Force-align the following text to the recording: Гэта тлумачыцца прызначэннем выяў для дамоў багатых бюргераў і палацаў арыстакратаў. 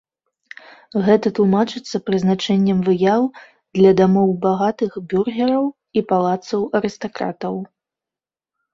Гэта 1.07 1.27
тлумачыцца 1.39 2.01
прызначэннем 2.07 2.79
выяў 2.89 3.29
для 3.75 3.91
дамоў 4.01 4.35
багатых 4.49 4.91
бюргераў 5.15 5.65
і 5.97 6.07
палацаў 6.11 6.61
арыстакратаў. 6.81 7.55